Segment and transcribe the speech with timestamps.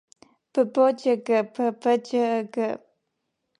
[0.57, 2.73] -Բըբո ջըգը, բըբը ջըգը…